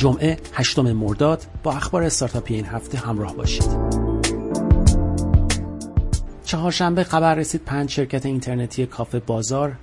[0.00, 3.68] جمعه هشتم مرداد با اخبار استارتاپی این هفته همراه باشید.
[6.44, 9.76] چهارشنبه خبر رسید پنج شرکت اینترنتی کافه بازار،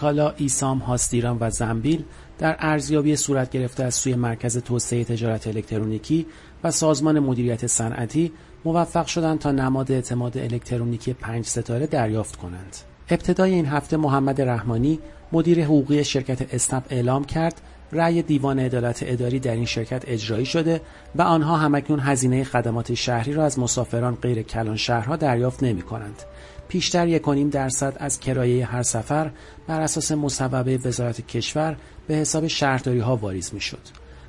[0.00, 2.04] کالا، ایسام، هاستیران و زنبیل
[2.38, 6.26] در ارزیابی صورت گرفته از سوی مرکز توسعه تجارت الکترونیکی
[6.64, 8.32] و سازمان مدیریت صنعتی
[8.64, 12.76] موفق شدند تا نماد اعتماد الکترونیکی پنج ستاره دریافت کنند.
[13.10, 14.98] ابتدای این هفته محمد رحمانی
[15.32, 17.60] مدیر حقوقی شرکت اسنپ اعلام کرد
[17.92, 20.80] رأی دیوان عدالت اداری در این شرکت اجرایی شده
[21.14, 26.22] و آنها همکنون هزینه خدمات شهری را از مسافران غیر کلان شهرها دریافت نمی کنند.
[26.68, 29.30] پیشتر یکونیم درصد از کرایه هر سفر
[29.66, 31.76] بر اساس مصوبه وزارت کشور
[32.06, 33.82] به حساب شهرداری ها واریز می شد.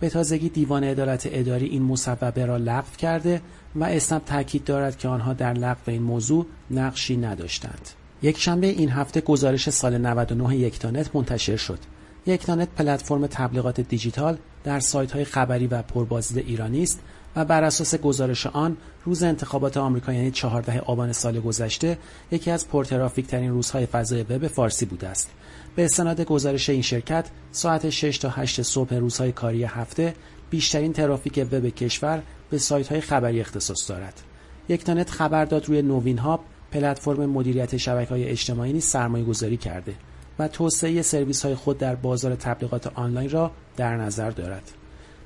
[0.00, 3.42] به تازگی دیوان عدالت اداری این مصوبه را لغو کرده
[3.76, 7.99] و اسنپ تاکید دارد که آنها در لغو این موضوع نقشی نداشتند.
[8.22, 11.78] یک شنبه این هفته گزارش سال 99 یکتانت منتشر شد.
[12.26, 17.00] یکنانت پلتفرم تبلیغات دیجیتال در سایت های خبری و پربازدید ایرانی است
[17.36, 21.98] و بر اساس گزارش آن روز انتخابات آمریکا یعنی 14 آبان سال گذشته
[22.30, 25.30] یکی از پرترافیک ترین روزهای فضای وب فارسی بوده است.
[25.76, 30.14] به استناد گزارش این شرکت ساعت 6 تا 8 صبح روزهای کاری هفته
[30.50, 34.20] بیشترین ترافیک وب کشور به سایت های خبری اختصاص دارد.
[34.68, 36.40] یکتانت خبر داد روی نوین هاب
[36.72, 39.94] پلتفرم مدیریت شبکه های اجتماعی نیز سرمایه گذاری کرده.
[40.38, 44.70] و توسعه سرویس های خود در بازار تبلیغات آنلاین را در نظر دارد.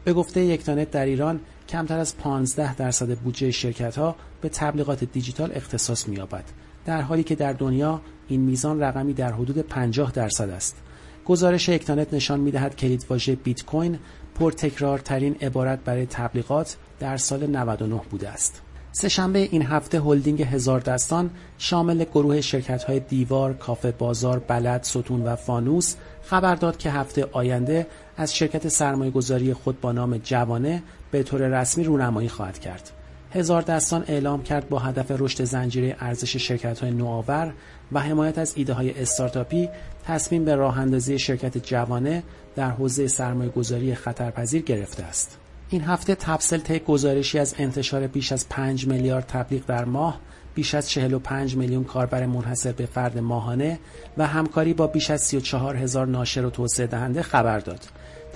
[0.04, 5.52] به گفته یکتانت در ایران کمتر از 15 درصد بودجه شرکت ها به تبلیغات دیجیتال
[5.54, 6.44] اختصاص می‌یابد
[6.84, 10.76] در حالی که در دنیا این میزان رقمی در حدود 50 درصد است.
[11.24, 13.98] گزارش یکتانت نشان می‌دهد کلید واژه بیت کوین
[14.34, 18.62] پرتکرارترین عبارت برای تبلیغات در سال 99 بوده است.
[18.96, 25.22] سهشنبه این هفته هلدینگ هزار دستان شامل گروه شرکت های دیوار، کافه بازار، بلد، ستون
[25.22, 27.86] و فانوس خبر داد که هفته آینده
[28.16, 32.90] از شرکت سرمایه گذاری خود با نام جوانه به طور رسمی رونمایی خواهد کرد.
[33.32, 37.52] هزار دستان اعلام کرد با هدف رشد زنجیره ارزش شرکت های نوآور
[37.92, 39.68] و حمایت از ایده های استارتاپی
[40.04, 42.22] تصمیم به راه اندازی شرکت جوانه
[42.56, 45.38] در حوزه سرمایه گذاری خطرپذیر گرفته است.
[45.74, 50.20] این هفته تبسل طی گزارشی از انتشار بیش از 5 میلیارد تبلیغ در ماه
[50.54, 53.78] بیش از 45 میلیون کاربر منحصر به فرد ماهانه
[54.18, 57.80] و همکاری با بیش از 34 هزار ناشر و توسعه دهنده خبر داد.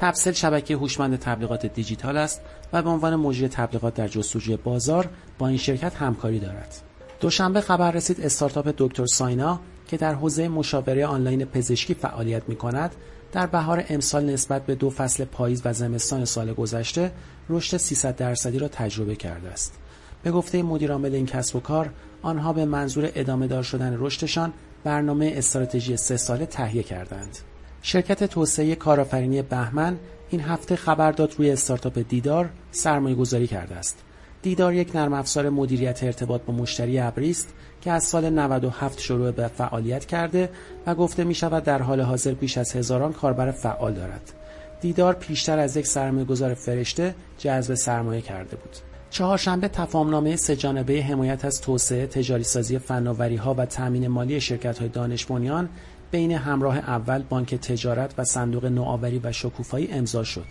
[0.01, 2.41] تبسل شبکه هوشمند تبلیغات دیجیتال است
[2.73, 6.75] و به عنوان مجری تبلیغات در جستجوی بازار با این شرکت همکاری دارد.
[7.21, 12.95] دوشنبه خبر رسید استارتاپ دکتر ساینا که در حوزه مشاوره آنلاین پزشکی فعالیت می کند
[13.33, 17.13] در بهار امسال نسبت به دو فصل پاییز و زمستان سال گذشته
[17.49, 19.75] رشد 300 درصدی را تجربه کرده است.
[20.23, 21.91] به گفته مدیرعامل این کسب و کار
[22.23, 24.53] آنها به منظور ادامه دار شدن رشدشان
[24.85, 27.39] برنامه استراتژی سه ساله تهیه کردند.
[27.83, 29.99] شرکت توسعه کارآفرینی بهمن
[30.31, 33.99] این هفته خبر داد روی استارتاپ دیدار سرمایه گذاری کرده است.
[34.43, 39.31] دیدار یک نرم افزار مدیریت ارتباط با مشتری ابری است که از سال 97 شروع
[39.31, 40.51] به فعالیت کرده
[40.87, 44.33] و گفته می شود در حال حاضر بیش از هزاران کاربر فعال دارد.
[44.81, 48.77] دیدار پیشتر از یک سرمایه گذار فرشته جذب سرمایه کرده بود.
[49.11, 54.79] چهارشنبه تفاهمنامه سه جانبه حمایت از توسعه تجاری سازی فناوری ها و تامین مالی شرکت
[54.79, 55.69] های دانش بنیان
[56.11, 60.47] بین همراه اول بانک تجارت و صندوق نوآوری و شکوفایی امضا شد.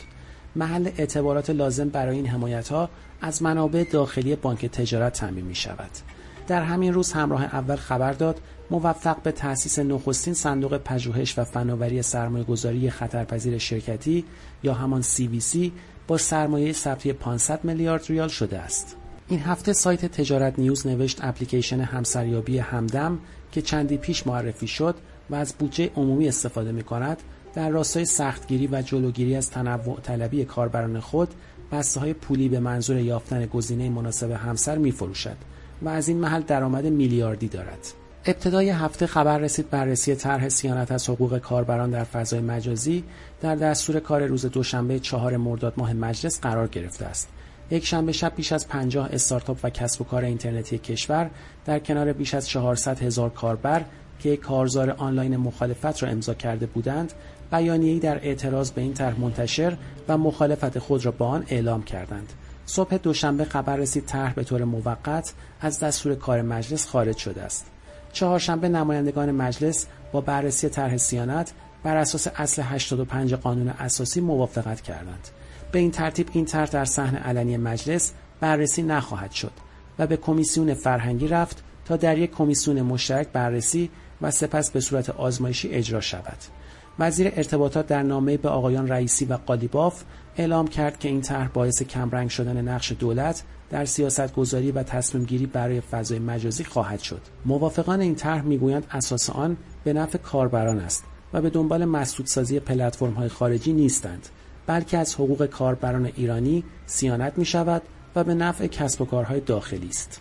[0.58, 2.90] محل اعتبارات لازم برای این حمایت ها
[3.22, 5.90] از منابع داخلی بانک تجارت تعمین می شود.
[6.48, 8.42] در همین روز همراه اول خبر داد
[8.72, 14.26] موفق به تأسیس نخستین صندوق پژوهش و فناوری سرمایه گذاری خطرپذیر شرکتی
[14.64, 15.58] یا همان CVC
[16.08, 18.96] با سرمایه ثبتی 500 میلیارد ریال شده است.
[19.28, 23.20] این هفته سایت تجارت نیوز نوشت اپلیکیشن همسریابی همدم
[23.52, 24.96] که چندی پیش معرفی شد
[25.30, 27.24] و از بودجه عمومی استفاده می کند
[27.58, 31.30] در راستای سختگیری و جلوگیری از تنوع طلبی کاربران خود
[31.72, 35.38] بسته های پولی به منظور یافتن گزینه مناسب همسر می فروشد
[35.82, 37.94] و از این محل درآمد میلیاردی دارد.
[38.26, 43.04] ابتدای هفته خبر رسید بررسی طرح سیانت از حقوق کاربران در فضای مجازی
[43.42, 47.30] در دستور کار روز دوشنبه چهار مرداد ماه مجلس قرار گرفته است.
[47.72, 51.30] یک شنبه شب بیش از 50 استارتاپ و کسب و کار اینترنتی کشور
[51.66, 53.86] در کنار بیش از 400 هزار کاربر
[54.20, 57.14] که کارزار آنلاین مخالفت را امضا کرده بودند
[57.52, 59.78] بیانیه‌ای در اعتراض به این طرح منتشر
[60.08, 62.34] و مخالفت خود را با آن اعلام کردند.
[62.66, 67.66] صبح دوشنبه خبر رسید طرح به طور موقت از دستور کار مجلس خارج شده است.
[68.14, 71.54] چهارشنبه نمایندگان مجلس با بررسی طرح سیانت
[71.84, 75.28] بر اساس اصل 85 قانون اساسی موافقت کردند.
[75.72, 79.52] به این ترتیب این طرح در صحن علنی مجلس بررسی نخواهد شد
[80.00, 83.90] و به کمیسیون فرهنگی رفت تا در یک کمیسیون مشترک بررسی
[84.22, 86.38] و سپس به صورت آزمایشی اجرا شود.
[87.00, 90.04] وزیر ارتباطات در نامه به آقایان رئیسی و قالیباف
[90.38, 95.26] اعلام کرد که این طرح باعث کمرنگ شدن نقش دولت در سیاست گذاری و تصمیم
[95.26, 97.22] گیری برای فضای مجازی خواهد شد.
[97.46, 101.04] موافقان این طرح می‌گویند اساس آن به نفع کاربران است
[101.34, 104.30] و به دنبال مسدودسازی پلتفرم های خارجی نیستند
[104.68, 107.82] بلکه از حقوق کاربران ایرانی سیانت می شود
[108.16, 110.20] و به نفع کسب و کارهای داخلی است.